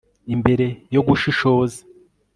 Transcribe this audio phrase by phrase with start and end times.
[0.35, 1.79] Imbere yo gushishoza